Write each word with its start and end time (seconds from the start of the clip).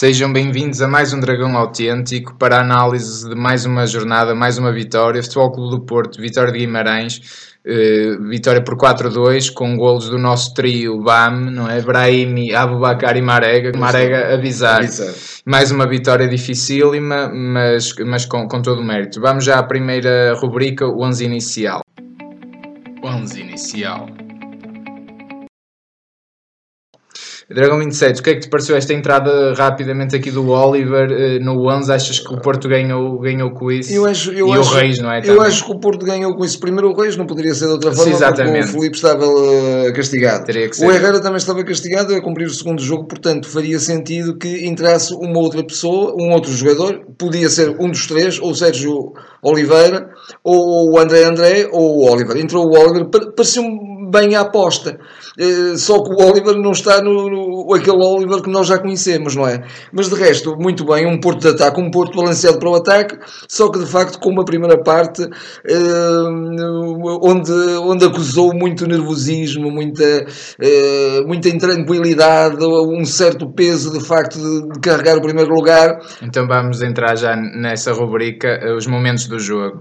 Sejam 0.00 0.32
bem-vindos 0.32 0.80
a 0.80 0.88
mais 0.88 1.12
um 1.12 1.20
Dragão 1.20 1.54
Autêntico 1.58 2.34
para 2.36 2.56
a 2.56 2.60
análise 2.62 3.28
de 3.28 3.34
mais 3.34 3.66
uma 3.66 3.86
jornada, 3.86 4.34
mais 4.34 4.56
uma 4.56 4.72
vitória. 4.72 5.22
Futebol 5.22 5.52
Clube 5.52 5.76
do 5.76 5.82
Porto, 5.82 6.18
vitória 6.18 6.50
de 6.50 6.58
Guimarães, 6.58 7.20
eh, 7.66 8.16
vitória 8.30 8.64
por 8.64 8.78
4-2, 8.78 9.50
com 9.50 9.76
golos 9.76 10.08
do 10.08 10.18
nosso 10.18 10.54
trio 10.54 11.02
BAM, 11.02 11.50
não 11.50 11.68
é? 11.68 11.82
Brahimi, 11.82 12.54
Abubacar 12.54 13.14
e 13.14 13.20
Marega. 13.20 13.78
Marega 13.78 14.32
avisar. 14.32 14.78
avisar. 14.78 15.12
Mais 15.44 15.70
uma 15.70 15.86
vitória 15.86 16.26
dificílima, 16.26 17.30
mas, 17.30 17.94
mas 18.06 18.24
com, 18.24 18.48
com 18.48 18.62
todo 18.62 18.80
o 18.80 18.82
mérito. 18.82 19.20
Vamos 19.20 19.44
já 19.44 19.58
à 19.58 19.62
primeira 19.62 20.32
rubrica, 20.32 20.86
o 20.86 21.04
11 21.04 21.26
inicial. 21.26 21.82
11 23.04 23.38
inicial. 23.38 24.08
Dragão 27.52 27.80
27, 27.80 28.20
o 28.20 28.22
que 28.22 28.30
é 28.30 28.34
que 28.34 28.40
te 28.42 28.48
pareceu 28.48 28.76
esta 28.76 28.94
entrada 28.94 29.52
rapidamente 29.54 30.14
aqui 30.14 30.30
do 30.30 30.48
Oliver 30.50 31.10
uh, 31.10 31.44
no 31.44 31.68
11? 31.68 31.92
Achas 31.92 32.20
que 32.20 32.32
o 32.32 32.40
Porto 32.40 32.68
ganhou, 32.68 33.18
ganhou 33.18 33.50
com 33.50 33.72
isso? 33.72 33.92
Eu 33.92 34.06
acho, 34.06 34.30
eu 34.30 34.46
e 34.46 34.52
acho, 34.52 34.70
o 34.70 34.74
Reis, 34.74 35.00
não 35.00 35.10
é? 35.10 35.20
Também? 35.20 35.34
Eu 35.34 35.42
acho 35.42 35.64
que 35.64 35.72
o 35.72 35.80
Porto 35.80 36.06
ganhou 36.06 36.32
com 36.36 36.44
isso. 36.44 36.60
Primeiro 36.60 36.90
o 36.90 36.94
Reis 36.94 37.16
não 37.16 37.26
poderia 37.26 37.52
ser 37.52 37.66
de 37.66 37.72
outra 37.72 37.90
forma, 37.90 38.16
Sim, 38.16 38.24
porque 38.24 38.60
o 38.60 38.66
Felipe 38.68 38.94
estava 38.94 39.26
uh, 39.26 39.92
castigado. 39.92 40.44
O 40.80 40.92
Herrera 40.92 41.20
também 41.20 41.38
estava 41.38 41.64
castigado 41.64 42.14
a 42.14 42.22
cumprir 42.22 42.46
o 42.46 42.50
segundo 42.50 42.80
jogo, 42.80 43.08
portanto 43.08 43.48
faria 43.48 43.80
sentido 43.80 44.38
que 44.38 44.68
entrasse 44.68 45.12
uma 45.12 45.40
outra 45.40 45.64
pessoa, 45.64 46.14
um 46.20 46.32
outro 46.32 46.52
jogador, 46.52 47.00
podia 47.18 47.50
ser 47.50 47.74
um 47.80 47.90
dos 47.90 48.06
três, 48.06 48.38
ou 48.38 48.52
o 48.52 48.54
Sérgio 48.54 49.12
Oliveira, 49.42 50.08
ou 50.44 50.92
o 50.92 50.98
André 51.00 51.24
André, 51.24 51.68
ou 51.72 51.98
o 51.98 52.12
Oliver. 52.12 52.36
Entrou 52.36 52.64
o 52.64 52.78
Oliver, 52.78 53.08
pareceu-me 53.34 53.89
bem 54.10 54.34
a 54.34 54.40
aposta. 54.40 54.98
Uh, 55.38 55.76
só 55.76 56.02
que 56.02 56.10
o 56.10 56.28
Oliver 56.28 56.56
não 56.56 56.72
está 56.72 57.00
no, 57.00 57.30
no, 57.30 57.74
aquele 57.74 58.02
Oliver 58.02 58.42
que 58.42 58.50
nós 58.50 58.66
já 58.66 58.78
conhecemos, 58.78 59.36
não 59.36 59.46
é? 59.46 59.62
Mas 59.92 60.08
de 60.08 60.14
resto, 60.14 60.56
muito 60.58 60.84
bem, 60.84 61.06
um 61.06 61.20
Porto 61.20 61.40
de 61.42 61.48
ataque, 61.48 61.80
um 61.80 61.90
Porto 61.90 62.16
balanceado 62.16 62.58
para 62.58 62.70
o 62.70 62.74
ataque, 62.74 63.18
só 63.48 63.70
que 63.70 63.78
de 63.78 63.86
facto 63.86 64.18
com 64.18 64.30
uma 64.30 64.44
primeira 64.44 64.82
parte 64.82 65.22
uh, 65.22 67.20
onde, 67.22 67.52
onde 67.52 68.04
acusou 68.04 68.52
muito 68.54 68.86
nervosismo, 68.86 69.70
muita, 69.70 70.04
uh, 70.04 71.26
muita 71.26 71.48
intranquilidade, 71.48 72.64
um 72.64 73.04
certo 73.04 73.50
peso 73.52 73.92
de 73.92 74.04
facto 74.04 74.38
de, 74.38 74.72
de 74.72 74.80
carregar 74.80 75.16
o 75.16 75.22
primeiro 75.22 75.50
lugar. 75.50 76.00
Então 76.22 76.46
vamos 76.46 76.82
entrar 76.82 77.16
já 77.16 77.36
nessa 77.36 77.92
rubrica, 77.92 78.58
os 78.76 78.86
momentos 78.86 79.26
do 79.26 79.38
jogo. 79.38 79.80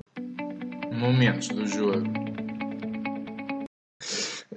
Momentos 0.92 1.48
do 1.48 1.66
jogo. 1.66 2.29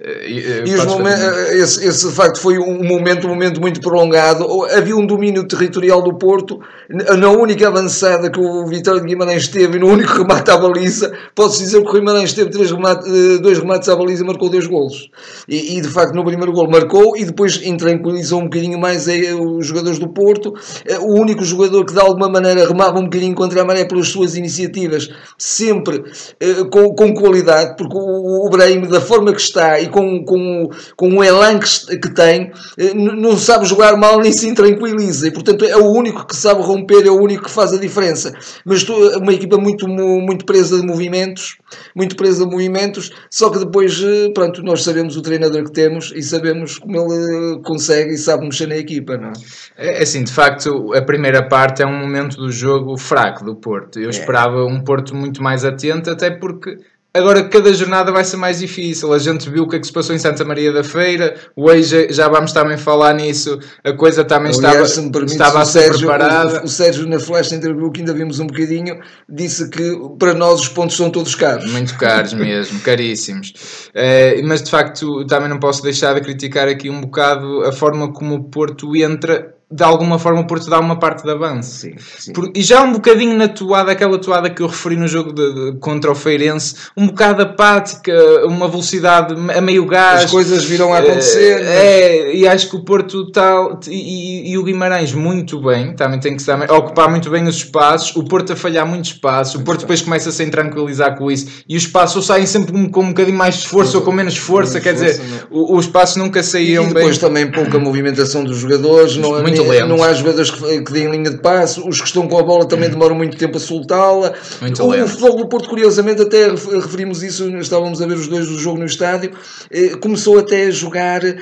E, 0.05 0.69
e 0.69 0.75
os 0.75 0.85
momentos, 0.85 1.23
esse, 1.51 1.87
esse 1.87 2.09
de 2.09 2.13
facto 2.13 2.37
foi 2.37 2.59
um 2.59 2.83
momento, 2.83 3.25
um 3.25 3.29
momento 3.29 3.61
muito 3.61 3.79
prolongado. 3.79 4.65
Havia 4.65 4.97
um 4.97 5.05
domínio 5.05 5.47
territorial 5.47 6.01
do 6.01 6.13
Porto, 6.17 6.59
na 6.89 7.29
única 7.29 7.69
avançada 7.69 8.29
que 8.29 8.37
o 8.37 8.65
Vitória 8.65 8.99
de 8.99 9.07
Guimarães 9.07 9.47
teve, 9.47 9.79
no 9.79 9.87
único 9.87 10.11
remate 10.11 10.51
à 10.51 10.57
baliza. 10.57 11.13
Posso 11.33 11.59
dizer 11.59 11.81
que 11.81 11.89
o 11.89 11.93
Guimarães 11.93 12.33
teve 12.33 12.49
três 12.49 12.69
remate, 12.69 13.07
eh, 13.07 13.37
dois 13.37 13.59
remates 13.59 13.87
à 13.87 13.95
baliza 13.95 14.23
e 14.23 14.27
marcou 14.27 14.49
dois 14.49 14.67
golos. 14.67 15.09
E, 15.47 15.77
e, 15.77 15.81
de 15.81 15.87
facto 15.87 16.13
no 16.13 16.25
primeiro 16.25 16.51
gol 16.51 16.69
marcou 16.69 17.15
e 17.15 17.23
depois 17.23 17.61
intranquilizou 17.63 18.41
um 18.41 18.43
bocadinho 18.43 18.77
mais 18.77 19.07
os 19.39 19.65
jogadores 19.65 19.99
do 19.99 20.09
Porto. 20.09 20.53
Eh, 20.85 20.99
o 20.99 21.13
único 21.13 21.45
jogador 21.45 21.85
que 21.85 21.93
de 21.93 21.99
alguma 22.01 22.27
maneira 22.27 22.67
remava 22.67 22.99
um 22.99 23.03
bocadinho 23.03 23.35
contra 23.35 23.61
a 23.61 23.65
maré 23.65 23.85
pelas 23.85 24.09
suas 24.09 24.35
iniciativas, 24.35 25.09
sempre 25.37 26.03
eh, 26.41 26.65
com, 26.69 26.93
com 26.93 27.13
qualidade, 27.13 27.77
porque 27.77 27.95
o, 27.95 28.45
o 28.45 28.49
Brahim, 28.49 28.81
da 28.81 28.99
forma 28.99 29.31
que 29.31 29.39
está 29.39 29.79
e 29.79 29.92
com, 29.93 30.25
com, 30.25 30.69
com 30.97 31.17
o 31.17 31.23
elan 31.23 31.59
que, 31.59 31.97
que 31.97 32.13
tem, 32.13 32.51
eh, 32.77 32.93
não 32.93 33.37
sabe 33.37 33.65
jogar 33.65 33.95
mal 33.95 34.19
nem 34.19 34.33
se 34.33 34.53
tranquiliza. 34.53 35.27
E, 35.27 35.31
portanto, 35.31 35.63
é 35.63 35.77
o 35.77 35.91
único 35.91 36.25
que 36.25 36.35
sabe 36.35 36.61
romper, 36.61 37.05
é 37.05 37.11
o 37.11 37.21
único 37.21 37.43
que 37.43 37.51
faz 37.51 37.71
a 37.71 37.79
diferença. 37.79 38.33
Mas 38.65 38.83
uma 38.89 39.33
equipa 39.33 39.57
muito, 39.57 39.87
muito 39.87 40.45
presa 40.45 40.79
de 40.79 40.85
movimentos, 40.85 41.57
muito 41.95 42.15
presa 42.15 42.43
de 42.43 42.51
movimentos, 42.51 43.11
só 43.29 43.49
que 43.49 43.59
depois, 43.59 44.01
eh, 44.03 44.31
pronto, 44.33 44.63
nós 44.63 44.83
sabemos 44.83 45.15
o 45.15 45.21
treinador 45.21 45.63
que 45.65 45.71
temos 45.71 46.11
e 46.15 46.23
sabemos 46.23 46.79
como 46.79 46.97
ele 46.97 47.61
consegue 47.61 48.13
e 48.13 48.17
sabe 48.17 48.45
mexer 48.45 48.67
na 48.67 48.77
equipa, 48.77 49.15
não 49.17 49.29
é? 49.77 49.99
é 49.99 50.01
assim, 50.01 50.23
de 50.23 50.31
facto, 50.31 50.93
a 50.93 51.01
primeira 51.01 51.47
parte 51.47 51.83
é 51.83 51.85
um 51.85 51.99
momento 51.99 52.37
do 52.37 52.51
jogo 52.51 52.97
fraco 52.97 53.45
do 53.45 53.55
Porto. 53.55 53.99
Eu 53.99 54.07
é. 54.07 54.09
esperava 54.09 54.65
um 54.65 54.83
Porto 54.83 55.15
muito 55.15 55.43
mais 55.43 55.63
atento, 55.63 56.09
até 56.09 56.31
porque 56.31 56.77
Agora, 57.15 57.43
cada 57.43 57.71
jornada 57.71 58.11
vai 58.11 58.23
ser 58.23 58.37
mais 58.37 58.57
difícil. 58.57 59.13
A 59.13 59.19
gente 59.19 59.47
viu 59.47 59.63
o 59.63 59.69
que 59.69 59.75
é 59.75 59.79
que 59.79 59.85
se 59.85 59.93
passou 59.93 60.15
em 60.15 60.17
Santa 60.17 60.43
Maria 60.43 60.73
da 60.73 60.83
Feira. 60.83 61.35
Hoje 61.55 62.07
já 62.09 62.27
vamos 62.27 62.51
também 62.51 62.75
falar 62.75 63.13
nisso. 63.13 63.59
A 63.83 63.93
coisa 63.93 64.23
também 64.23 64.51
Aliás, 64.51 64.97
estava, 64.97 65.25
estava 65.25 65.61
a 65.61 65.65
ser 65.65 65.81
Sérgio, 65.81 66.07
preparada. 66.07 66.61
O, 66.61 66.65
o, 66.65 66.67
Sérgio, 66.67 67.07
na 67.07 67.19
flash 67.19 67.51
interview, 67.51 67.91
que 67.91 67.99
ainda 67.99 68.15
vimos 68.15 68.39
um 68.39 68.47
bocadinho, 68.47 68.99
disse 69.29 69.69
que 69.69 69.95
para 70.17 70.33
nós 70.33 70.61
os 70.61 70.69
pontos 70.69 70.97
são 70.97 71.11
todos 71.11 71.35
caros. 71.35 71.71
Muito 71.71 71.95
caros 71.99 72.33
mesmo, 72.33 72.79
caríssimos. 72.81 73.53
É, 73.93 74.41
mas 74.41 74.63
de 74.63 74.71
facto, 74.71 75.23
também 75.27 75.49
não 75.49 75.59
posso 75.59 75.83
deixar 75.83 76.15
de 76.15 76.21
criticar 76.21 76.67
aqui 76.67 76.89
um 76.89 77.01
bocado 77.01 77.63
a 77.63 77.71
forma 77.71 78.11
como 78.11 78.33
o 78.33 78.43
Porto 78.45 78.95
entra 78.95 79.52
de 79.73 79.83
alguma 79.83 80.19
forma 80.19 80.41
o 80.41 80.47
Porto 80.47 80.69
dá 80.69 80.79
uma 80.79 80.97
parte 80.97 81.23
de 81.23 81.31
avanço. 81.31 81.79
Sim, 81.79 81.95
sim. 82.19 82.33
Por, 82.33 82.51
e 82.53 82.61
já 82.61 82.81
um 82.81 82.93
bocadinho 82.93 83.35
na 83.37 83.47
toada, 83.47 83.91
aquela 83.91 84.17
toada 84.19 84.49
que 84.49 84.61
eu 84.61 84.67
referi 84.67 84.95
no 84.95 85.07
jogo 85.07 85.33
de, 85.33 85.53
de, 85.53 85.77
contra 85.79 86.11
o 86.11 86.15
Feirense, 86.15 86.75
um 86.95 87.07
bocado 87.07 87.41
apática, 87.41 88.13
uma 88.45 88.67
velocidade 88.67 89.33
a 89.51 89.61
meio 89.61 89.85
gás. 89.85 90.25
As 90.25 90.31
coisas 90.31 90.63
viram 90.63 90.93
a 90.93 90.99
acontecer. 90.99 91.61
É, 91.61 92.29
é 92.31 92.35
e 92.35 92.47
acho 92.47 92.69
que 92.69 92.75
o 92.75 92.83
Porto 92.83 93.23
está. 93.27 93.79
E, 93.87 94.51
e, 94.51 94.57
o 94.57 94.63
Guimarães 94.63 95.13
muito 95.13 95.61
bem, 95.61 95.95
também 95.95 96.19
tem 96.19 96.35
que 96.35 96.41
estar, 96.41 96.71
ocupar 96.71 97.09
muito 97.09 97.29
bem 97.29 97.47
os 97.47 97.55
espaços, 97.55 98.15
o 98.15 98.23
Porto 98.23 98.53
a 98.53 98.55
falhar 98.55 98.85
muito 98.85 99.05
espaço, 99.05 99.57
o 99.57 99.63
Porto 99.63 99.81
depois 99.81 100.01
começa 100.01 100.29
a 100.29 100.31
se 100.31 100.43
tranquilizar 100.49 101.17
com 101.17 101.31
isso 101.31 101.63
e 101.67 101.75
os 101.75 101.83
espaços 101.83 102.15
ou 102.15 102.21
saem 102.21 102.45
sempre 102.45 102.71
com, 102.71 102.89
com 102.89 103.01
um 103.01 103.07
bocadinho 103.07 103.37
mais 103.37 103.55
de 103.55 103.67
força 103.67 103.97
ou 103.97 104.03
com 104.03 104.11
menos 104.11 104.37
força, 104.37 104.79
quer 104.79 104.95
força, 104.95 105.13
dizer, 105.13 105.47
os 105.49 105.85
espaços 105.85 106.17
nunca 106.17 106.43
saíam 106.43 106.83
bem. 106.83 106.91
E 106.91 106.95
depois 106.95 107.17
bem. 107.17 107.27
também 107.27 107.51
pouca 107.51 107.79
movimentação 107.79 108.43
dos 108.43 108.57
jogadores, 108.57 109.17
não, 109.17 109.41
muito 109.41 109.62
não 109.87 110.03
há 110.03 110.13
jogadores 110.13 110.51
que, 110.51 110.81
que 110.81 110.91
deem 110.91 111.09
linha 111.11 111.29
de 111.29 111.37
passe, 111.37 111.79
os 111.79 111.99
que 111.99 112.07
estão 112.07 112.27
com 112.27 112.37
a 112.37 112.43
bola 112.43 112.65
também 112.65 112.89
demoram 112.89 113.15
muito 113.15 113.37
tempo 113.37 113.57
a 113.57 113.59
soltá-la. 113.59 114.33
O, 114.79 115.03
o 115.03 115.07
futebol 115.07 115.37
do 115.37 115.47
Porto, 115.47 115.69
curiosamente, 115.69 116.21
até 116.21 116.49
referimos 116.49 117.23
isso, 117.23 117.49
estávamos 117.57 118.01
a 118.01 118.07
ver 118.07 118.15
os 118.15 118.27
dois 118.27 118.47
do 118.47 118.57
jogo 118.57 118.79
no 118.79 118.85
estádio, 118.85 119.31
eh, 119.71 119.95
começou 119.97 120.39
até 120.39 120.65
a 120.65 120.71
jogar 120.71 121.23
eh, 121.23 121.37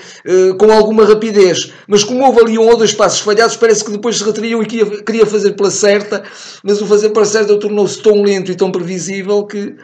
com 0.58 0.72
alguma 0.72 1.06
rapidez, 1.06 1.72
mas 1.88 2.04
como 2.04 2.24
houve 2.26 2.42
ali 2.42 2.58
um 2.58 2.68
ou 2.68 2.78
dois 2.78 2.94
passos 2.94 3.20
falhados, 3.20 3.56
parece 3.56 3.84
que 3.84 3.92
depois 3.92 4.18
se 4.18 4.24
retraiu 4.24 4.62
e 4.62 4.66
queria, 4.66 5.04
queria 5.04 5.26
fazer 5.26 5.52
pela 5.52 5.72
certa, 5.72 6.24
mas 6.64 6.82
o 6.82 6.86
fazer 6.86 7.10
pela 7.10 7.26
certa 7.26 7.58
tornou-se 7.58 8.02
tão 8.02 8.22
lento 8.22 8.52
e 8.52 8.56
tão 8.56 8.72
previsível 8.72 9.44
que 9.46 9.76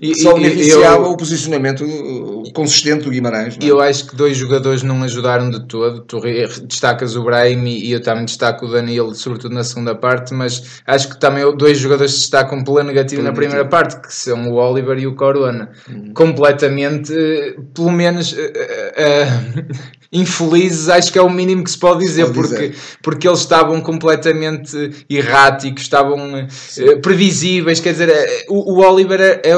e, 0.00 0.14
Só 0.14 0.34
beneficiava 0.34 1.08
o 1.08 1.16
posicionamento 1.16 1.84
consistente 2.54 3.04
do 3.04 3.10
Guimarães. 3.10 3.56
E 3.60 3.66
é? 3.66 3.70
eu 3.70 3.80
acho 3.80 4.06
que 4.06 4.16
dois 4.16 4.36
jogadores 4.36 4.82
não 4.82 5.02
ajudaram 5.02 5.50
de 5.50 5.66
todo. 5.66 6.00
Tu 6.02 6.20
destacas 6.66 7.16
o 7.16 7.24
Brahim 7.24 7.66
e 7.66 7.92
eu 7.92 8.02
também 8.02 8.24
destaco 8.24 8.66
o 8.66 8.70
Danilo, 8.70 9.14
sobretudo 9.14 9.54
na 9.54 9.64
segunda 9.64 9.94
parte, 9.94 10.32
mas 10.32 10.80
acho 10.86 11.10
que 11.10 11.20
também 11.20 11.44
dois 11.56 11.78
jogadores 11.78 12.12
destacam 12.12 12.64
pela 12.64 12.82
negativa 12.82 13.22
na 13.22 13.32
primeira 13.32 13.64
parte, 13.64 14.00
que 14.00 14.12
são 14.14 14.50
o 14.50 14.54
Oliver 14.54 14.98
e 14.98 15.06
o 15.06 15.14
Corona. 15.14 15.70
Hum. 15.88 16.12
Completamente, 16.14 17.12
pelo 17.74 17.92
menos. 17.92 18.32
Uh, 18.32 18.36
uh, 18.38 20.01
infelizes, 20.12 20.90
acho 20.90 21.10
que 21.10 21.18
é 21.18 21.22
o 21.22 21.30
mínimo 21.30 21.64
que 21.64 21.70
se 21.70 21.78
pode 21.78 22.00
dizer, 22.00 22.26
pode 22.26 22.34
porque, 22.34 22.68
dizer. 22.68 22.76
porque 23.02 23.28
eles 23.28 23.40
estavam 23.40 23.80
completamente 23.80 25.04
erráticos, 25.08 25.84
estavam 25.84 26.34
uh, 26.34 27.00
previsíveis. 27.00 27.80
Quer 27.80 27.92
dizer, 27.92 28.44
o, 28.48 28.74
o 28.74 28.86
Oliver 28.86 29.20
é, 29.20 29.40
é 29.42 29.56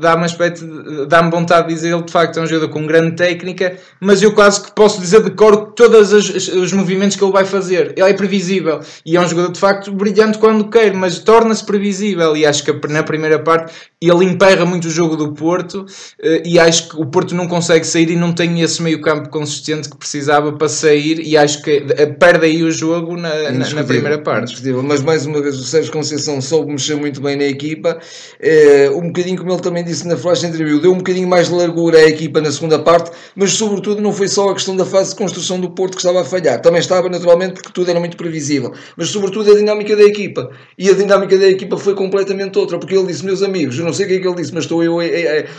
dá-me 0.00 0.24
aspecto, 0.24 1.06
dá-me 1.06 1.30
vontade 1.30 1.68
de 1.68 1.74
dizer 1.74 1.92
ele 1.94 2.02
de 2.02 2.10
facto 2.10 2.38
é 2.38 2.42
um 2.42 2.46
jogador 2.46 2.68
com 2.72 2.84
grande 2.84 3.14
técnica, 3.14 3.76
mas 4.00 4.22
eu 4.22 4.32
quase 4.32 4.62
que 4.62 4.72
posso 4.72 5.00
dizer 5.00 5.22
de 5.22 5.30
cor 5.30 5.72
todos 5.72 6.12
os, 6.12 6.48
os 6.48 6.72
movimentos 6.72 7.16
que 7.16 7.22
ele 7.22 7.32
vai 7.32 7.44
fazer. 7.44 7.94
Ele 7.96 8.10
é 8.10 8.14
previsível 8.14 8.80
e 9.04 9.16
é 9.16 9.20
um 9.20 9.28
jogador 9.28 9.52
de 9.52 9.60
facto 9.60 9.92
brilhante 9.92 10.38
quando 10.38 10.68
quer, 10.68 10.92
mas 10.94 11.20
torna-se 11.20 11.64
previsível. 11.64 12.36
E 12.36 12.44
acho 12.44 12.64
que 12.64 12.88
na 12.88 13.04
primeira 13.04 13.38
parte 13.38 13.72
ele 14.00 14.24
emperra 14.24 14.64
muito 14.66 14.88
o 14.88 14.90
jogo 14.90 15.16
do 15.16 15.32
Porto 15.32 15.86
eh, 16.20 16.42
e 16.44 16.58
acho 16.58 16.90
que 16.90 16.96
o 16.96 17.06
Porto 17.06 17.34
não 17.34 17.46
consegue 17.46 17.86
sair 17.86 18.10
e 18.10 18.16
não 18.16 18.32
tem 18.32 18.60
esse 18.60 18.82
meio-campo 18.82 19.28
consistente 19.28 19.75
que 19.82 19.96
precisava 19.96 20.52
para 20.52 20.68
sair. 20.68 21.20
E 21.20 21.36
acho 21.36 21.62
que 21.62 21.84
eh, 21.96 22.06
perde 22.06 22.46
aí 22.46 22.62
o 22.62 22.70
jogo 22.70 23.16
na, 23.16 23.50
na, 23.50 23.68
na 23.68 23.84
primeira 23.84 24.18
parte. 24.18 24.54
Mas 24.84 25.02
mais 25.02 25.26
uma 25.26 25.40
vez, 25.42 25.56
o 25.56 25.64
Sérgio 25.64 25.92
Conceição 25.92 26.40
soube 26.40 26.72
mexer 26.72 26.96
muito 26.96 27.20
bem 27.20 27.36
na 27.36 27.44
equipa, 27.44 27.98
é, 28.40 28.90
um 28.90 29.08
bocadinho 29.08 29.38
como 29.38 29.52
ele 29.52 29.60
também 29.60 29.84
disse 29.84 30.06
na 30.06 30.16
flash 30.16 30.44
interview, 30.44 30.80
deu 30.80 30.92
um 30.92 30.98
bocadinho 30.98 31.28
mais 31.28 31.48
de 31.48 31.54
largura 31.54 31.98
à 31.98 32.02
equipa 32.02 32.40
na 32.40 32.50
segunda 32.50 32.78
parte, 32.78 33.10
mas 33.34 33.52
sobretudo 33.52 34.00
não 34.00 34.12
foi 34.12 34.28
só 34.28 34.50
a 34.50 34.54
questão 34.54 34.76
da 34.76 34.84
fase 34.84 35.10
de 35.10 35.16
construção 35.16 35.60
do 35.60 35.70
Porto 35.70 35.92
que 35.92 36.00
estava 36.00 36.20
a 36.20 36.24
falhar, 36.24 36.60
também 36.60 36.80
estava 36.80 37.08
naturalmente 37.08 37.54
porque 37.54 37.70
tudo 37.72 37.90
era 37.90 37.98
muito 37.98 38.16
previsível, 38.16 38.72
mas 38.96 39.08
sobretudo 39.08 39.52
a 39.52 39.54
dinâmica 39.54 39.96
da 39.96 40.02
equipa. 40.02 40.50
E 40.78 40.88
a 40.90 40.92
dinâmica 40.92 41.36
da 41.38 41.48
equipa 41.48 41.76
foi 41.76 41.94
completamente 41.94 42.58
outra, 42.58 42.78
porque 42.78 42.94
ele 42.94 43.06
disse, 43.06 43.24
meus 43.24 43.42
amigos, 43.42 43.78
eu 43.78 43.84
não 43.84 43.92
sei 43.92 44.06
o 44.06 44.08
que 44.08 44.14
é 44.14 44.18
que 44.18 44.26
ele 44.26 44.36
disse, 44.36 44.52
mas 44.54 44.64
estou 44.64 44.82
eu 44.82 44.98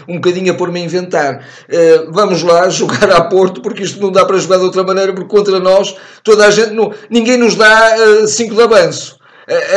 um 0.07 0.15
bocadinho 0.15 0.51
a 0.51 0.55
pôr-me 0.55 0.79
a 0.79 0.83
inventar. 0.83 1.45
Uh, 1.69 2.11
vamos 2.11 2.43
lá 2.43 2.69
jogar 2.69 3.11
a 3.11 3.21
Porto, 3.21 3.61
porque 3.61 3.83
isto 3.83 3.99
não 3.99 4.06
dá 4.11 4.25
para 4.25 4.37
jogar 4.37 4.57
de 4.57 4.63
outra 4.63 4.83
maneira, 4.83 5.13
porque 5.13 5.29
contra 5.29 5.59
nós, 5.59 5.95
toda 6.23 6.45
a 6.45 6.51
gente, 6.51 6.71
não, 6.71 6.91
ninguém 7.09 7.37
nos 7.37 7.55
dá 7.55 8.25
5 8.27 8.53
uh, 8.53 8.55
de 8.55 8.63
avanço 8.63 9.17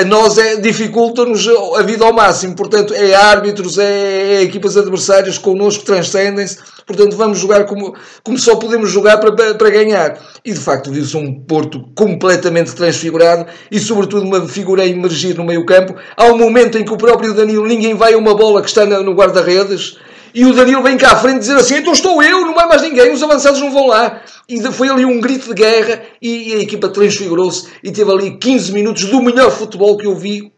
a 0.00 0.04
nós 0.04 0.36
é, 0.36 0.56
dificulta-nos 0.56 1.48
a 1.76 1.82
vida 1.82 2.04
ao 2.04 2.12
máximo. 2.12 2.56
Portanto, 2.56 2.92
é 2.92 3.14
árbitros, 3.14 3.78
é, 3.78 4.34
é 4.34 4.42
equipas 4.42 4.76
adversárias 4.76 5.38
connosco, 5.38 5.84
transcendem-se. 5.84 6.58
Portanto, 6.84 7.16
vamos 7.16 7.38
jogar 7.38 7.64
como, 7.66 7.94
como 8.24 8.36
só 8.36 8.56
podemos 8.56 8.90
jogar 8.90 9.18
para, 9.18 9.54
para 9.54 9.70
ganhar. 9.70 10.18
E 10.44 10.52
de 10.52 10.58
facto, 10.58 10.90
viu-se 10.90 11.16
um 11.16 11.40
Porto 11.40 11.84
completamente 11.94 12.74
transfigurado 12.74 13.46
e, 13.70 13.78
sobretudo, 13.78 14.26
uma 14.26 14.48
figura 14.48 14.82
a 14.82 14.86
emergir 14.86 15.36
no 15.36 15.44
meio-campo. 15.44 15.94
Há 16.16 16.24
um 16.26 16.36
momento 16.36 16.76
em 16.76 16.84
que 16.84 16.92
o 16.92 16.96
próprio 16.96 17.32
Danilo, 17.32 17.66
ninguém 17.66 17.94
vai 17.94 18.14
a 18.14 18.18
uma 18.18 18.34
bola 18.34 18.62
que 18.62 18.68
está 18.68 18.84
no 18.84 19.14
guarda-redes 19.14 19.98
e 20.34 20.44
o 20.44 20.52
Danilo 20.54 20.82
vem 20.82 20.96
cá 20.96 21.12
à 21.12 21.16
frente 21.16 21.40
dizer 21.40 21.56
assim: 21.56 21.76
então 21.76 21.92
estou 21.92 22.22
eu, 22.22 22.42
não 22.42 22.54
vai 22.54 22.66
mais 22.66 22.82
ninguém, 22.82 23.12
os 23.12 23.22
avançados 23.22 23.60
não 23.60 23.70
vão 23.70 23.86
lá. 23.86 24.22
E 24.48 24.60
foi 24.72 24.88
ali 24.88 25.04
um 25.04 25.20
grito 25.20 25.48
de 25.48 25.54
guerra 25.54 26.02
e, 26.20 26.54
a 26.54 26.58
equipa 26.58 26.88
transfigurou-se 26.88 27.68
e 27.82 27.90
teve 27.90 28.10
ali 28.10 28.36
15 28.36 28.72
minutos 28.72 29.04
do 29.04 29.22
melhor 29.22 29.50
futebol 29.50 29.96
que 29.96 30.06
eu 30.06 30.14
vi 30.14 30.52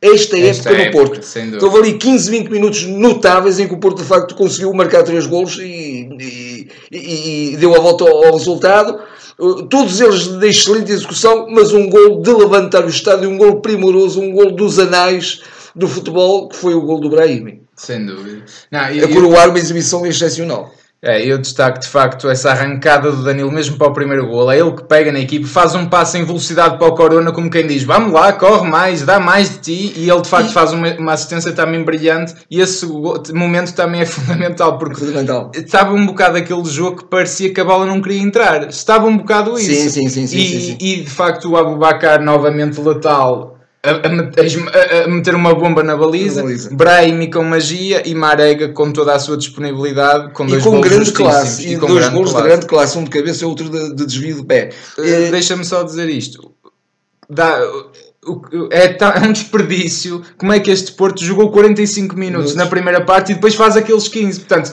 esta, 0.00 0.38
esta 0.38 0.70
época, 0.70 0.84
no 0.84 0.92
Porto. 0.92 1.20
Houve 1.64 1.78
ali 1.78 1.92
15, 1.94 2.30
20 2.30 2.48
minutos 2.50 2.82
notáveis 2.84 3.58
em 3.58 3.66
que 3.66 3.74
o 3.74 3.78
Porto 3.78 3.98
de 3.98 4.08
facto 4.08 4.34
conseguiu 4.34 4.72
marcar 4.72 5.02
três 5.02 5.26
golos 5.26 5.58
e, 5.58 6.08
e, 6.20 6.68
e, 6.90 7.52
e 7.52 7.56
deu 7.56 7.74
a 7.74 7.80
volta 7.80 8.04
ao, 8.04 8.24
ao, 8.24 8.32
resultado. 8.32 9.00
Todos 9.68 10.00
eles 10.00 10.28
de 10.28 10.48
excelente 10.48 10.92
execução, 10.92 11.46
mas 11.50 11.72
um 11.72 11.88
gol 11.88 12.20
de 12.20 12.32
levantar 12.32 12.84
o 12.84 12.88
estádio, 12.88 13.28
um 13.28 13.36
gol 13.36 13.60
primoroso, 13.60 14.20
um 14.20 14.32
gol 14.32 14.52
dos 14.52 14.78
anais 14.78 15.42
do 15.74 15.86
futebol, 15.86 16.48
que 16.48 16.56
foi 16.56 16.74
o 16.74 16.80
gol 16.80 17.00
do 17.00 17.10
Brahimi. 17.10 17.65
Sem 17.76 18.06
dúvida. 18.06 18.44
Não, 18.70 18.80
a 18.80 19.08
coroar 19.08 19.50
uma 19.50 19.58
exibição 19.58 20.06
excepcional. 20.06 20.72
É, 21.02 21.24
eu 21.24 21.38
destaco 21.38 21.78
de 21.78 21.86
facto 21.86 22.28
essa 22.28 22.50
arrancada 22.50 23.12
do 23.12 23.22
Danilo 23.22 23.52
mesmo 23.52 23.76
para 23.76 23.86
o 23.86 23.92
primeiro 23.92 24.26
gol. 24.26 24.50
É 24.50 24.58
ele 24.58 24.72
que 24.72 24.82
pega 24.84 25.12
na 25.12 25.20
equipe, 25.20 25.44
faz 25.46 25.74
um 25.74 25.86
passo 25.86 26.16
em 26.16 26.24
velocidade 26.24 26.78
para 26.78 26.88
o 26.88 26.94
Corona, 26.94 27.30
como 27.32 27.50
quem 27.50 27.66
diz: 27.66 27.84
vamos 27.84 28.12
lá, 28.12 28.32
corre 28.32 28.68
mais, 28.68 29.02
dá 29.02 29.20
mais 29.20 29.50
de 29.50 29.58
ti. 29.58 29.92
E 29.94 30.10
ele 30.10 30.22
de 30.22 30.28
facto 30.28 30.50
faz 30.52 30.72
uma, 30.72 30.88
uma 30.94 31.12
assistência 31.12 31.52
também 31.52 31.84
brilhante. 31.84 32.34
E 32.50 32.60
esse 32.60 32.86
momento 32.86 33.74
também 33.74 34.00
é 34.00 34.06
fundamental, 34.06 34.78
porque 34.78 34.96
fundamental. 34.96 35.52
estava 35.54 35.92
um 35.92 36.06
bocado 36.06 36.38
aquele 36.38 36.64
jogo 36.64 36.96
que 36.96 37.04
parecia 37.04 37.52
que 37.52 37.60
a 37.60 37.64
bola 37.64 37.84
não 37.84 38.00
queria 38.00 38.22
entrar. 38.22 38.66
Estava 38.68 39.06
um 39.06 39.18
bocado 39.18 39.58
isso. 39.58 39.90
Sim, 39.90 39.90
sim, 39.90 40.08
sim. 40.08 40.26
sim, 40.26 40.36
e, 40.38 40.48
sim, 40.48 40.60
sim. 40.60 40.76
e 40.80 41.00
de 41.02 41.10
facto 41.10 41.50
o 41.50 41.56
Abubacar 41.56 42.22
novamente 42.22 42.80
letal 42.80 43.55
a, 43.90 45.00
a, 45.00 45.04
a, 45.04 45.08
meter 45.08 45.34
uma 45.34 45.54
bomba 45.54 45.82
na 45.82 45.96
baliza, 45.96 46.42
baliza. 46.42 46.70
Brahimi 46.72 47.30
com 47.30 47.42
magia 47.42 48.02
e 48.06 48.14
Marega 48.14 48.68
com 48.68 48.92
toda 48.92 49.14
a 49.14 49.18
sua 49.18 49.36
disponibilidade, 49.36 50.32
com 50.32 50.46
dois 50.46 50.64
e 50.64 50.68
com 50.68 50.80
grande 50.80 51.12
classe, 51.12 51.68
e, 51.68 51.74
e 51.74 51.78
com 51.78 51.86
dois 51.86 52.08
gols 52.08 52.34
de 52.34 52.42
grande 52.42 52.66
classe, 52.66 52.98
um 52.98 53.04
de 53.04 53.10
cabeça 53.10 53.44
e 53.44 53.46
outro 53.46 53.68
de, 53.68 53.94
de 53.94 54.06
desvio 54.06 54.36
de 54.36 54.44
pé. 54.44 54.70
Uh, 54.98 55.30
Deixa-me 55.30 55.64
só 55.64 55.82
dizer 55.82 56.08
isto. 56.08 56.55
Dá, 57.28 57.60
é, 58.70 58.96
é 58.96 59.28
um 59.28 59.32
desperdício. 59.32 60.22
Como 60.36 60.52
é 60.52 60.58
que 60.58 60.70
este 60.70 60.92
Porto 60.92 61.22
jogou 61.22 61.50
45 61.50 62.16
minutos 62.16 62.54
na 62.54 62.66
primeira 62.66 63.00
parte 63.00 63.32
e 63.32 63.34
depois 63.34 63.54
faz 63.54 63.76
aqueles 63.76 64.08
15? 64.08 64.40
Portanto, 64.40 64.72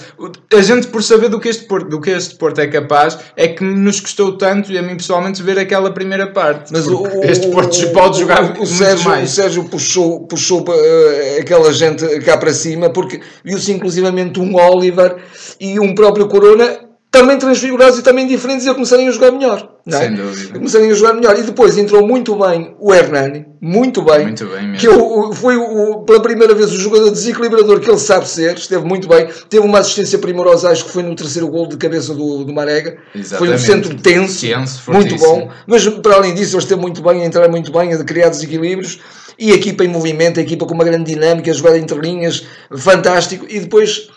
a 0.51 0.61
gente, 0.61 0.87
por 0.87 1.03
saber 1.03 1.29
do 1.29 1.39
que, 1.39 1.49
este 1.49 1.65
Porto, 1.65 1.89
do 1.89 2.01
que 2.01 2.09
este 2.09 2.35
Porto 2.35 2.59
é 2.59 2.67
capaz, 2.67 3.17
é 3.35 3.47
que 3.47 3.63
nos 3.63 3.99
custou 3.99 4.37
tanto, 4.37 4.71
e 4.71 4.77
a 4.77 4.81
mim 4.81 4.95
pessoalmente, 4.95 5.41
ver 5.43 5.59
aquela 5.59 5.91
primeira 5.91 6.27
parte. 6.27 6.71
Mas 6.71 6.87
o, 6.87 7.05
este 7.23 7.47
Porto 7.49 7.77
o, 7.77 7.93
pode 7.93 8.19
jogar 8.19 8.43
o, 8.43 8.47
muito 8.47 8.65
Sérgio, 8.65 9.09
mais. 9.09 9.31
O 9.31 9.35
Sérgio 9.35 9.63
puxou, 9.65 10.27
puxou 10.27 10.61
uh, 10.61 11.39
aquela 11.39 11.71
gente 11.71 12.07
cá 12.21 12.37
para 12.37 12.53
cima, 12.53 12.89
porque 12.89 13.21
viu-se 13.43 13.71
inclusivamente 13.71 14.39
um 14.39 14.55
Oliver 14.55 15.17
e 15.59 15.79
um 15.79 15.93
próprio 15.93 16.27
Corona 16.27 16.92
também 17.13 17.37
transfigurados 17.37 17.99
e 17.99 18.01
também 18.01 18.25
diferentes 18.25 18.65
e 18.65 18.69
a 18.69 18.73
começarem 18.73 19.07
a 19.07 19.11
jogar 19.11 19.31
melhor. 19.31 19.69
Não 19.85 19.95
é? 19.95 20.01
Sem 20.01 20.15
dúvida. 20.15 20.57
Começarem 20.57 20.89
a 20.89 20.93
jogar 20.95 21.13
melhor. 21.13 21.37
E 21.37 21.43
depois 21.43 21.77
entrou 21.77 22.05
muito 22.05 22.35
bem 22.35 22.75
o 22.79 22.91
Hernani, 22.91 23.45
muito 23.61 24.01
bem. 24.01 24.23
Muito 24.23 24.45
bem 24.47 24.69
mesmo. 24.69 24.77
Que 24.79 24.87
eu, 24.87 25.31
foi 25.31 25.55
o, 25.55 25.99
pela 26.05 26.19
primeira 26.19 26.55
vez 26.55 26.71
o 26.71 26.75
jogador 26.75 27.11
desequilibrador 27.11 27.79
que 27.79 27.87
ele 27.87 27.99
sabe 27.99 28.27
ser, 28.27 28.57
esteve 28.57 28.83
muito 28.83 29.07
bem. 29.07 29.27
Teve 29.47 29.63
uma 29.63 29.77
assistência 29.77 30.17
primorosa, 30.17 30.71
acho 30.71 30.85
que 30.85 30.91
foi 30.91 31.03
no 31.03 31.15
terceiro 31.15 31.47
gol 31.49 31.67
de 31.67 31.77
cabeça 31.77 32.15
do, 32.15 32.45
do 32.45 32.51
Marega. 32.51 32.97
Exatamente. 33.13 33.37
Foi 33.37 33.49
um 33.49 33.59
centro 33.59 33.95
tenso, 34.01 34.41
tenso 34.41 34.91
muito 34.91 35.15
bom. 35.17 35.51
Mas 35.67 35.87
para 35.87 36.15
além 36.15 36.33
disso, 36.33 36.55
ele 36.55 36.63
esteve 36.63 36.81
muito 36.81 37.03
bem, 37.03 37.21
a 37.21 37.25
entrar 37.27 37.47
muito 37.47 37.71
bem, 37.71 37.93
a 37.93 38.03
criar 38.03 38.29
desequilíbrios. 38.29 38.99
E 39.37 39.51
a 39.51 39.55
equipa 39.55 39.83
em 39.83 39.87
movimento, 39.87 40.39
a 40.39 40.43
equipa 40.43 40.65
com 40.65 40.73
uma 40.73 40.83
grande 40.83 41.13
dinâmica, 41.13 41.51
a 41.51 41.53
jogada 41.53 41.77
entre 41.77 41.99
linhas, 41.99 42.43
fantástico. 42.75 43.45
E 43.47 43.59
depois 43.59 44.09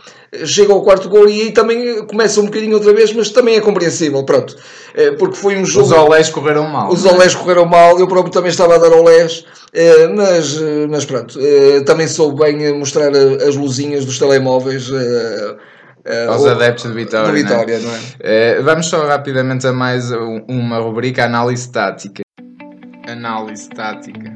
chega 0.44 0.72
ao 0.72 0.82
quarto 0.82 1.08
gol 1.08 1.28
e 1.28 1.42
aí 1.42 1.50
também 1.52 2.04
começa 2.06 2.40
um 2.40 2.46
bocadinho 2.46 2.74
outra 2.74 2.92
vez, 2.92 3.12
mas 3.12 3.30
também 3.30 3.56
é 3.56 3.60
compreensível, 3.60 4.24
pronto. 4.24 4.56
É, 4.94 5.12
porque 5.12 5.36
foi 5.36 5.56
um 5.56 5.64
jogo... 5.64 5.86
Os 5.86 5.92
olés 5.92 6.28
correram 6.28 6.66
mal. 6.66 6.90
Os 6.90 7.04
é? 7.04 7.12
olés 7.12 7.34
correram 7.34 7.66
mal, 7.66 7.98
eu 7.98 8.08
próprio 8.08 8.32
também 8.32 8.50
estava 8.50 8.74
a 8.74 8.78
dar 8.78 8.92
olés, 8.92 9.44
é, 9.72 10.08
mas, 10.08 10.58
mas 10.88 11.04
pronto, 11.04 11.38
também 11.84 12.08
soube 12.08 12.44
bem 12.44 12.78
mostrar 12.78 13.10
as 13.14 13.56
luzinhas 13.56 14.04
dos 14.04 14.18
telemóveis... 14.18 14.90
Aos 16.28 16.46
adeptos 16.46 16.84
de 16.84 16.92
Vitória. 16.92 17.32
De 17.32 17.42
Vitória 17.42 17.80
não 17.80 17.90
é? 17.90 17.94
Não 17.94 18.04
é? 18.20 18.62
vamos 18.62 18.86
só 18.86 19.04
rapidamente 19.06 19.66
a 19.66 19.72
mais 19.72 20.12
uma 20.48 20.78
rubrica, 20.78 21.24
análise 21.24 21.68
tática. 21.70 22.22
Análise 23.08 23.68
tática. 23.70 24.32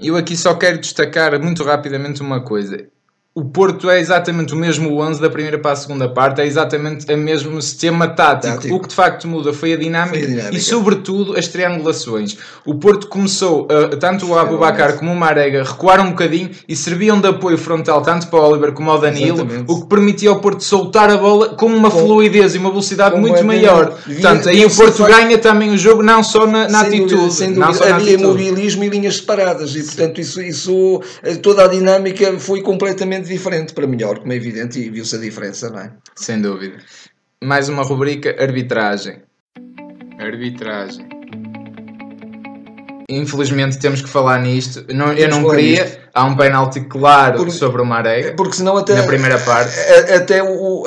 Eu 0.00 0.16
aqui 0.16 0.36
só 0.36 0.54
quero 0.54 0.78
destacar 0.78 1.38
muito 1.38 1.62
rapidamente 1.62 2.22
uma 2.22 2.42
coisa 2.42 2.88
o 3.34 3.42
Porto 3.44 3.88
é 3.88 3.98
exatamente 3.98 4.52
o 4.52 4.56
mesmo 4.56 5.00
11 5.00 5.18
da 5.18 5.30
primeira 5.30 5.58
para 5.58 5.72
a 5.72 5.76
segunda 5.76 6.06
parte, 6.06 6.42
é 6.42 6.46
exatamente 6.46 7.10
o 7.10 7.16
mesmo 7.16 7.62
sistema 7.62 8.06
tático. 8.06 8.56
tático. 8.56 8.74
O 8.74 8.80
que 8.80 8.88
de 8.88 8.94
facto 8.94 9.26
muda 9.26 9.54
foi 9.54 9.72
a 9.72 9.76
dinâmica, 9.76 10.18
foi 10.18 10.24
a 10.24 10.26
dinâmica. 10.26 10.56
e, 10.56 10.60
sobretudo, 10.60 11.34
as 11.38 11.48
triangulações. 11.48 12.36
O 12.66 12.74
Porto 12.74 13.06
começou, 13.06 13.62
uh, 13.62 13.96
tanto 13.96 14.26
o 14.26 14.38
Abubacar 14.38 14.98
como 14.98 15.10
o 15.10 15.16
Marega 15.16 15.62
recuaram 15.62 16.04
um 16.04 16.10
bocadinho 16.10 16.50
e 16.68 16.76
serviam 16.76 17.18
de 17.18 17.26
apoio 17.26 17.56
frontal 17.56 18.02
tanto 18.02 18.26
para 18.26 18.38
o 18.38 18.50
Oliver 18.50 18.72
como 18.72 18.90
ao 18.90 18.98
Danilo, 18.98 19.38
exatamente. 19.38 19.64
o 19.66 19.80
que 19.80 19.86
permitia 19.86 20.28
ao 20.28 20.38
Porto 20.38 20.62
soltar 20.62 21.08
a 21.08 21.16
bola 21.16 21.50
com 21.50 21.66
uma 21.66 21.90
com, 21.90 22.00
fluidez 22.00 22.54
e 22.54 22.58
uma 22.58 22.68
velocidade 22.68 23.18
muito 23.18 23.38
é 23.38 23.42
maior. 23.42 23.96
Portanto, 24.04 24.50
aí 24.50 24.62
o 24.62 24.70
Porto 24.70 25.04
ganha 25.04 25.38
também 25.38 25.70
o 25.70 25.78
jogo, 25.78 26.02
não 26.02 26.22
só 26.22 26.46
na, 26.46 26.68
na 26.68 26.80
sem 26.80 26.88
atitude. 26.88 27.14
Dúvida, 27.14 27.30
sem 27.30 27.54
dúvida. 27.54 27.94
Havia 27.94 27.94
atitude. 27.94 28.22
mobilismo 28.22 28.84
e 28.84 28.88
linhas 28.90 29.16
separadas, 29.16 29.74
e 29.74 29.82
portanto, 29.82 30.20
isso, 30.20 30.42
isso, 30.42 31.00
eh, 31.22 31.36
toda 31.36 31.64
a 31.64 31.66
dinâmica 31.66 32.38
foi 32.38 32.60
completamente 32.60 33.21
diferente 33.28 33.72
para 33.72 33.86
melhor, 33.86 34.18
como 34.18 34.32
é 34.32 34.36
evidente, 34.36 34.78
e 34.78 34.90
viu-se 34.90 35.16
a 35.16 35.18
diferença, 35.18 35.70
não 35.70 35.78
é? 35.78 35.92
Sem 36.16 36.40
dúvida. 36.40 36.78
Mais 37.42 37.68
uma 37.68 37.82
rubrica: 37.82 38.34
arbitragem. 38.38 39.22
Arbitragem. 40.18 41.08
Infelizmente 43.08 43.78
temos 43.78 44.00
que 44.00 44.08
falar 44.08 44.40
nisto. 44.40 44.84
Não, 44.92 45.12
eu 45.12 45.28
não 45.28 45.48
queria. 45.50 46.01
Há 46.14 46.24
um 46.24 46.36
penalti 46.36 46.80
claro 46.80 47.38
porque, 47.38 47.52
sobre 47.52 47.80
o 47.80 47.86
Marega 47.86 48.34
porque 48.36 48.56
senão 48.56 48.76
até 48.76 48.94
na 48.94 49.04
primeira 49.04 49.38
parte. 49.38 49.74
até 50.14 50.42
o, 50.42 50.84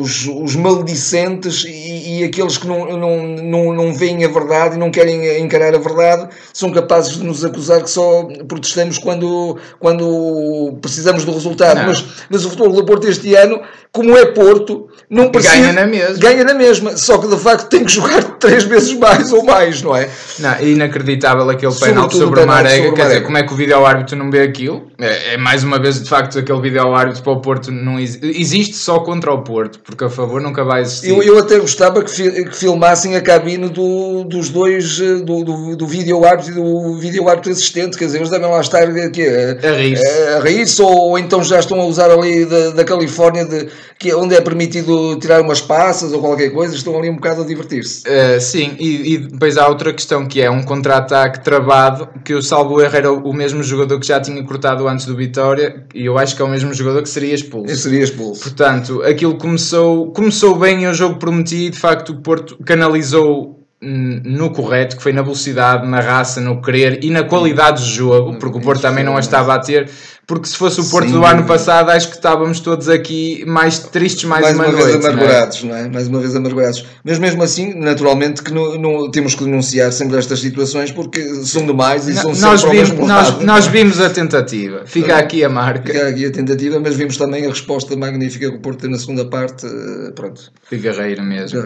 os, 0.00 0.26
os 0.26 0.54
maldicentes 0.54 1.64
e, 1.64 2.20
e, 2.20 2.24
aqueles 2.24 2.58
que 2.58 2.66
não, 2.66 2.98
não, 2.98 3.22
não, 3.22 3.72
não 3.72 3.94
veem 3.94 4.22
a 4.26 4.28
verdade 4.28 4.76
e 4.76 4.78
não 4.78 4.90
querem 4.90 5.40
encarar 5.40 5.74
a 5.74 5.78
verdade 5.78 6.28
são 6.52 6.70
capazes 6.70 7.16
de 7.16 7.24
nos 7.24 7.42
acusar 7.42 7.82
que 7.82 7.88
só 7.88 8.28
protestamos 8.46 8.98
quando, 8.98 9.56
quando 9.80 10.76
precisamos 10.82 11.24
do 11.24 11.32
resultado. 11.32 11.86
Mas, 11.86 12.04
mas 12.28 12.44
o 12.44 12.50
futebol 12.50 12.72
do 12.72 12.84
Porto 12.84 13.08
este 13.08 13.34
ano 13.34 13.62
como 13.90 14.14
é 14.16 14.26
Porto 14.26 14.88
não 15.08 15.30
precisa, 15.30 15.56
ganha 15.56 15.72
na 15.72 15.86
mesma. 15.86 16.18
ganha 16.18 16.44
na 16.44 16.54
mesma 16.54 16.96
só 16.98 17.16
que 17.16 17.28
de 17.28 17.38
facto 17.38 17.68
tem 17.68 17.82
que 17.82 17.92
jogar 17.92 18.22
três 18.38 18.64
vezes 18.64 18.92
mais 18.92 19.32
ou 19.32 19.42
mais 19.42 19.80
não 19.80 19.96
é? 19.96 20.08
Não, 20.38 20.60
inacreditável 20.60 21.48
aquele 21.48 21.74
penalti 21.74 22.18
sobre, 22.18 22.40
o 22.40 22.46
Marega 22.46 22.92
quer 22.92 23.06
dizer 23.06 23.20
como 23.22 23.38
é 23.38 23.42
que 23.42 23.52
o 23.52 23.56
vídeo 23.56 23.84
árbitro 23.86 24.17
não 24.18 24.30
vê 24.30 24.42
aquilo. 24.42 24.90
É, 24.98 25.34
é, 25.34 25.36
mais 25.36 25.62
uma 25.62 25.78
vez, 25.78 26.02
de 26.02 26.08
facto, 26.08 26.38
aquele 26.38 26.60
vídeo 26.60 26.94
árbitro 26.94 27.22
para 27.22 27.32
o 27.32 27.40
Porto 27.40 27.70
não 27.70 27.98
existe. 27.98 28.26
Existe 28.26 28.76
só 28.76 29.00
contra 29.00 29.32
o 29.32 29.42
Porto, 29.42 29.80
porque 29.80 30.04
a 30.04 30.10
favor 30.10 30.40
nunca 30.40 30.64
vai 30.64 30.82
existir. 30.82 31.10
Eu, 31.10 31.22
eu 31.22 31.38
até 31.38 31.58
gostava 31.58 32.02
que, 32.02 32.10
fi, 32.10 32.44
que 32.44 32.56
filmassem 32.56 33.16
a 33.16 33.20
cabine 33.20 33.68
do, 33.68 34.24
dos 34.24 34.48
dois, 34.50 35.00
eh, 35.00 35.14
do, 35.16 35.44
do, 35.44 35.76
do 35.76 35.86
vídeo 35.86 36.24
árbitro 36.24 36.52
e 36.52 36.54
do 36.54 36.98
vídeo 36.98 37.28
árbitro 37.28 37.52
assistente. 37.52 37.96
Quer 37.96 38.06
dizer, 38.06 38.18
eles 38.18 38.30
devem 38.30 38.50
lá 38.50 38.60
estar 38.60 38.82
aqui, 38.82 39.26
a, 39.26 39.68
a 39.68 39.76
rir-se. 39.76 40.06
A, 40.06 40.36
a 40.36 40.40
rir 40.40 40.66
ou, 40.80 41.10
ou, 41.10 41.18
então 41.18 41.42
já 41.42 41.58
estão 41.60 41.80
a 41.80 41.84
usar 41.84 42.10
ali 42.10 42.44
da, 42.44 42.70
da 42.70 42.84
Califórnia, 42.84 43.44
de, 43.44 43.68
que, 43.98 44.10
é 44.10 44.16
onde 44.16 44.34
é 44.34 44.40
permitido 44.40 45.16
tirar 45.18 45.40
umas 45.40 45.60
passas 45.60 46.12
ou 46.12 46.20
qualquer 46.20 46.50
coisa, 46.50 46.74
estão 46.74 46.96
ali 46.98 47.10
um 47.10 47.16
bocado 47.16 47.42
a 47.42 47.44
divertir-se. 47.44 48.02
Uh, 48.08 48.40
sim, 48.40 48.76
e, 48.78 49.14
e, 49.14 49.18
depois 49.18 49.56
há 49.56 49.68
outra 49.68 49.92
questão 49.92 50.26
que 50.26 50.40
é 50.40 50.50
um 50.50 50.62
contra-ataque 50.62 51.42
travado, 51.42 52.08
que 52.24 52.34
o 52.34 52.42
Salvo 52.42 52.80
Erro 52.80 52.96
era 52.96 53.12
o 53.12 53.32
mesmo 53.32 53.62
jogador 53.62 53.98
que 53.98 54.06
já 54.08 54.20
tinha 54.20 54.42
cortado 54.42 54.86
antes 54.88 55.06
do 55.06 55.16
Vitória 55.16 55.84
e 55.94 56.04
eu 56.04 56.18
acho 56.18 56.34
que 56.34 56.42
é 56.42 56.44
o 56.44 56.48
mesmo 56.48 56.72
jogador 56.74 57.02
que 57.02 57.08
seria 57.08 57.34
expulso. 57.34 57.74
seria 57.76 58.02
expulso. 58.02 58.42
Portanto, 58.42 59.02
aquilo 59.02 59.36
começou, 59.36 60.12
começou 60.12 60.58
bem, 60.58 60.86
o 60.86 60.94
jogo 60.94 61.16
prometido, 61.16 61.74
de 61.74 61.80
facto 61.80 62.10
o 62.10 62.20
Porto 62.20 62.58
canalizou 62.64 63.57
no 63.80 64.50
correto, 64.50 64.96
que 64.96 65.02
foi 65.02 65.12
na 65.12 65.22
velocidade, 65.22 65.86
na 65.86 66.00
raça, 66.00 66.40
no 66.40 66.60
querer 66.60 67.04
e 67.04 67.10
na 67.10 67.22
qualidade 67.22 67.84
de 67.84 67.90
jogo, 67.92 68.36
porque 68.38 68.58
o 68.58 68.60
Porto 68.60 68.82
também 68.82 69.04
não 69.04 69.16
a 69.16 69.20
estava 69.20 69.54
a 69.54 69.58
ter, 69.60 69.88
porque 70.26 70.48
se 70.48 70.56
fosse 70.56 70.80
o 70.80 70.84
Porto 70.84 71.06
Sim, 71.06 71.12
do 71.12 71.24
ano 71.24 71.44
passado, 71.44 71.88
acho 71.90 72.08
que 72.08 72.16
estávamos 72.16 72.58
todos 72.58 72.88
aqui 72.88 73.44
mais 73.46 73.78
tristes 73.78 74.24
mais, 74.24 74.42
mais 74.42 74.56
uma, 74.56 74.66
uma 74.66 74.84
vez 74.84 74.96
amargurados, 74.96 75.62
não 75.62 75.76
é? 75.76 75.80
não 75.82 75.86
é? 75.86 75.90
Mais 75.90 76.08
uma 76.08 76.18
vez 76.18 76.34
amargurados. 76.34 76.84
Mas 77.04 77.18
mesmo 77.20 77.42
assim, 77.42 77.72
naturalmente 77.74 78.42
que 78.42 78.52
não, 78.52 78.76
não, 78.76 79.10
temos 79.12 79.36
que 79.36 79.44
denunciar 79.44 79.92
sempre 79.92 80.18
estas 80.18 80.40
situações 80.40 80.90
porque 80.90 81.22
são 81.44 81.64
demais 81.64 82.08
e 82.08 82.14
são 82.14 82.34
nós 82.34 82.62
vimos, 82.64 82.90
nós, 82.90 83.38
nós, 83.40 83.66
vimos 83.68 84.00
a 84.00 84.10
tentativa. 84.10 84.82
Fica 84.86 85.16
aqui 85.16 85.44
a 85.44 85.48
marca. 85.48 85.92
Fica 85.92 86.08
aqui 86.08 86.26
a 86.26 86.30
tentativa, 86.32 86.80
mas 86.80 86.96
vimos 86.96 87.16
também 87.16 87.46
a 87.46 87.48
resposta 87.48 87.96
magnífica 87.96 88.50
que 88.50 88.56
o 88.56 88.60
Porto 88.60 88.80
tem 88.80 88.90
na 88.90 88.98
segunda 88.98 89.24
parte. 89.24 89.64
Eh, 89.66 90.10
pronto. 90.14 90.52
Foi 90.68 90.78
guerreiro 90.78 91.22
mesmo. 91.22 91.60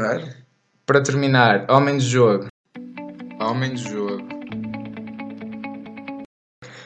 Para 0.93 1.01
terminar, 1.01 1.65
homem 1.71 1.97
de 1.97 2.05
jogo. 2.05 2.49
Homem 3.41 3.73
de 3.73 3.83
jogo. 3.83 4.29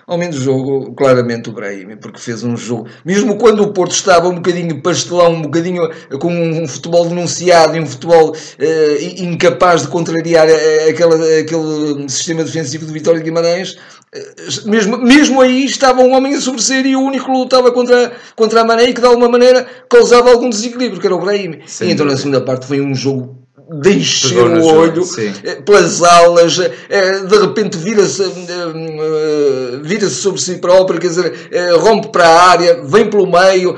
Homem 0.06 0.30
de 0.30 0.36
jogo, 0.38 0.94
claramente 0.94 1.50
o 1.50 1.52
Brahim, 1.52 1.96
porque 1.96 2.20
fez 2.20 2.44
um 2.44 2.56
jogo. 2.56 2.86
Mesmo 3.04 3.36
quando 3.36 3.64
o 3.64 3.72
Porto 3.72 3.90
estava 3.90 4.28
um 4.28 4.36
bocadinho 4.36 4.80
pastelão, 4.80 5.32
um 5.32 5.42
bocadinho 5.42 5.90
com 6.20 6.32
um 6.32 6.68
futebol 6.68 7.08
denunciado 7.08 7.76
e 7.76 7.80
um 7.80 7.86
futebol 7.86 8.30
uh, 8.30 9.24
incapaz 9.24 9.82
de 9.82 9.88
contrariar 9.88 10.46
eh, 10.48 10.88
aquela, 10.88 11.16
aquele 11.40 12.08
sistema 12.08 12.44
defensivo 12.44 12.86
de 12.86 12.92
Vitória 12.92 13.18
de 13.18 13.24
Guimarães, 13.24 13.72
uh, 13.72 14.70
mesmo, 14.70 14.98
mesmo 14.98 15.40
aí 15.40 15.64
estava 15.64 16.00
um 16.02 16.14
homem 16.14 16.36
a 16.36 16.40
sobressair 16.40 16.86
e 16.86 16.94
o 16.94 17.00
único 17.00 17.24
que 17.24 17.32
lutava 17.32 17.72
contra, 17.72 18.12
contra 18.36 18.60
a 18.60 18.64
Mané 18.64 18.84
e 18.84 18.94
que 18.94 19.00
de 19.00 19.06
alguma 19.08 19.28
maneira 19.28 19.66
causava 19.90 20.30
algum 20.30 20.48
desequilíbrio, 20.48 21.00
que 21.00 21.06
era 21.08 21.16
o 21.16 21.20
Brahim. 21.20 21.58
E 21.80 21.90
então 21.90 22.06
na 22.06 22.16
segunda 22.16 22.40
parte 22.40 22.66
foi 22.66 22.80
um 22.80 22.94
jogo 22.94 23.45
de 23.68 23.92
encher 23.94 24.44
o 24.44 24.64
olho 24.64 25.04
jogo, 25.04 25.62
pelas 25.64 26.00
aulas, 26.00 26.58
eh, 26.88 27.18
de 27.20 27.38
repente 27.38 27.76
vira-se 27.76 28.22
eh, 28.22 28.26
eh, 28.28 29.80
vira 29.82 30.08
sobre 30.08 30.40
si 30.40 30.58
próprio, 30.58 31.00
quer 31.00 31.08
dizer, 31.08 31.48
rompe 31.80 32.08
para 32.08 32.28
a 32.28 32.50
área, 32.50 32.82
vem 32.84 33.10
pelo 33.10 33.26
meio, 33.26 33.76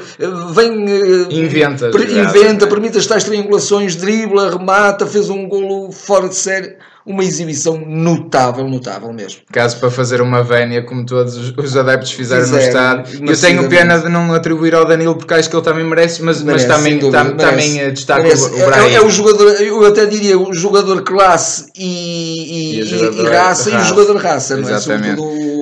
vem. 0.53 0.85
Inventa. 1.31 1.89
Inventa, 1.89 2.67
permite 2.67 2.99
as 2.99 3.07
tais 3.07 3.25
triangulações, 3.25 3.97
dribla, 3.97 4.51
remata, 4.51 5.07
fez 5.07 5.31
um 5.31 5.49
golo 5.49 5.91
fora 5.91 6.29
de 6.29 6.37
série 6.37 6.77
uma 7.09 7.25
exibição 7.25 7.79
notável, 7.79 8.69
notável 8.69 9.11
mesmo. 9.13 9.41
Caso 9.51 9.79
para 9.79 9.91
fazer 9.91 10.21
uma 10.21 10.43
vénia, 10.43 10.83
como 10.85 11.07
todos 11.07 11.37
os 11.57 11.77
adeptos 11.77 12.13
fizeram, 12.13 12.45
fizeram 12.45 12.63
no 12.63 12.69
estádio. 12.69 13.27
Eu 13.27 13.41
tenho 13.41 13.69
pena 13.69 13.99
de 13.99 14.11
não 14.11 14.35
atribuir 14.35 14.75
ao 14.75 14.85
Danilo, 14.85 15.17
porque 15.17 15.33
acho 15.33 15.49
que 15.49 15.57
ele 15.57 15.65
também 15.65 15.85
merece, 15.85 16.23
mas, 16.23 16.43
merece, 16.43 16.69
mas 16.69 16.77
também, 16.77 16.99
dúvida, 16.99 17.25
tam, 17.25 17.37
também 17.37 17.93
destaca 17.93 18.23
merece. 18.23 18.45
o, 18.45 18.51
Brian. 18.51 18.83
É, 18.85 18.95
é, 18.95 19.01
o 19.01 19.09
jogador, 19.09 19.49
eu 19.55 19.87
até 19.87 20.05
diria 20.05 20.39
o 20.39 20.53
jogador 20.53 21.03
classe 21.03 21.67
e, 21.77 21.87
e, 21.87 22.81
e, 22.81 23.23
e 23.23 23.23
raça, 23.25 23.31
raça, 23.31 23.71
e 23.71 23.77
o 23.77 23.85
jogador 23.85 24.17
raça, 24.17 24.57
não 24.57 24.69
é? 24.69 24.73
Exatamente. 24.73 25.17
Sobretudo 25.17 25.58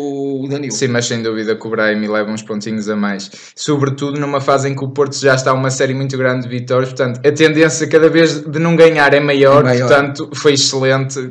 o 0.46 0.50
Danilo. 0.50 0.72
Sim, 0.72 0.88
mas 0.88 1.06
sem 1.06 1.22
dúvida 1.22 1.56
que 1.56 1.66
o 1.66 1.70
Brahim 1.70 2.06
leva 2.06 2.30
uns 2.30 2.42
pontinhos 2.42 2.88
a 2.88 2.96
mais. 2.96 3.30
Sobretudo 3.54 4.18
numa 4.18 4.40
fase 4.40 4.68
em 4.68 4.74
que 4.74 4.84
o 4.84 4.88
Porto 4.88 5.16
já 5.18 5.34
está 5.34 5.52
uma 5.52 5.70
série 5.70 5.94
muito 5.94 6.16
grande 6.16 6.48
de 6.48 6.48
vitórias, 6.48 6.90
portanto, 6.90 7.20
a 7.26 7.32
tendência 7.32 7.86
cada 7.86 8.08
vez 8.08 8.40
de 8.40 8.58
não 8.58 8.76
ganhar 8.76 9.12
é 9.14 9.20
maior, 9.20 9.60
é 9.60 9.64
maior. 9.64 9.88
portanto, 9.88 10.30
foi 10.34 10.54
excelente. 10.54 11.30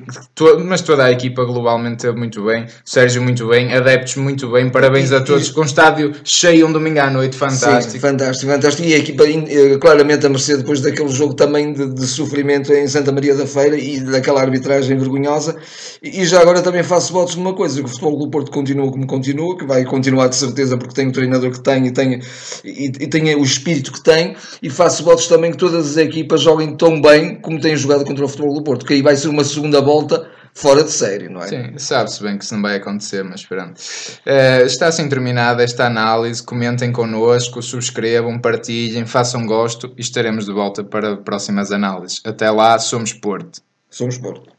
Mas 0.65 0.81
toda 0.81 1.05
a 1.05 1.11
equipa 1.11 1.43
globalmente 1.43 1.97
teve 2.03 2.17
muito 2.17 2.43
bem, 2.43 2.63
o 2.63 2.67
Sérgio 2.83 3.21
muito 3.21 3.47
bem, 3.47 3.73
adeptos 3.73 4.15
muito 4.15 4.49
bem, 4.51 4.69
parabéns 4.69 5.11
e, 5.11 5.15
a 5.15 5.21
todos, 5.21 5.49
e... 5.49 5.53
com 5.53 5.61
um 5.61 5.65
estádio 5.65 6.13
cheio 6.23 6.67
um 6.67 6.71
domingo 6.71 6.99
à 6.99 7.09
noite, 7.09 7.35
fantástico. 7.35 7.91
Sim, 7.91 7.99
fantástico, 7.99 8.51
fantástico. 8.51 8.87
E 8.87 8.93
a 8.93 8.97
equipa 8.97 9.23
eh, 9.27 9.77
claramente 9.79 10.25
a 10.25 10.29
merecer 10.29 10.57
depois 10.57 10.81
daquele 10.81 11.09
jogo 11.09 11.33
também 11.33 11.73
de, 11.73 11.87
de 11.93 12.07
sofrimento 12.07 12.73
em 12.73 12.87
Santa 12.87 13.11
Maria 13.11 13.35
da 13.35 13.45
Feira 13.45 13.77
e 13.77 13.99
daquela 13.99 14.41
arbitragem 14.41 14.97
vergonhosa. 14.97 15.55
E 16.01 16.25
já 16.25 16.41
agora 16.41 16.61
também 16.61 16.83
faço 16.83 17.13
votos 17.13 17.35
de 17.35 17.39
uma 17.39 17.53
coisa, 17.53 17.81
que 17.81 17.85
o 17.85 17.89
futebol 17.89 18.17
do 18.17 18.29
Porto 18.29 18.51
continua 18.51 18.91
como 18.91 19.04
continua, 19.05 19.57
que 19.57 19.65
vai 19.65 19.83
continuar 19.85 20.27
de 20.27 20.35
certeza 20.35 20.77
porque 20.77 20.93
tem 20.93 21.07
o 21.07 21.11
treinador 21.11 21.51
que 21.51 21.59
tem 21.59 21.87
e 21.87 21.91
tem, 21.91 22.21
e, 22.63 22.85
e 22.85 23.07
tem 23.07 23.35
o 23.35 23.43
espírito 23.43 23.91
que 23.91 24.01
tem, 24.01 24.35
e 24.61 24.69
faço 24.69 25.03
votos 25.03 25.27
também 25.27 25.51
que 25.51 25.57
todas 25.57 25.91
as 25.91 25.97
equipas 25.97 26.41
joguem 26.41 26.75
tão 26.75 27.01
bem 27.01 27.35
como 27.35 27.59
têm 27.59 27.75
jogado 27.75 28.05
contra 28.05 28.25
o 28.25 28.27
futebol 28.27 28.53
do 28.53 28.63
Porto, 28.63 28.85
que 28.85 28.93
aí 28.93 29.01
vai 29.01 29.15
ser 29.15 29.27
uma 29.27 29.43
segunda 29.43 29.81
volta 29.81 30.27
fora 30.55 30.83
de 30.83 30.91
série, 30.91 31.27
não 31.27 31.41
é? 31.41 31.47
Sim, 31.47 31.77
sabe-se 31.77 32.23
bem 32.23 32.37
que 32.37 32.45
isso 32.45 32.55
não 32.55 32.61
vai 32.61 32.77
acontecer, 32.77 33.23
mas 33.23 33.41
esperando. 33.41 33.73
Uh, 33.73 34.65
está 34.65 34.87
assim 34.87 35.07
terminada 35.09 35.61
esta 35.61 35.85
análise. 35.85 36.41
Comentem 36.41 36.91
connosco, 36.91 37.61
subscrevam, 37.61 38.39
partilhem, 38.39 39.05
façam 39.05 39.45
gosto 39.45 39.93
e 39.97 40.01
estaremos 40.01 40.45
de 40.45 40.53
volta 40.53 40.83
para 40.83 41.17
próximas 41.17 41.71
análises. 41.71 42.21
Até 42.25 42.49
lá, 42.49 42.79
somos 42.79 43.11
Porto. 43.11 43.61
Somos 43.89 44.17
Porto. 44.17 44.55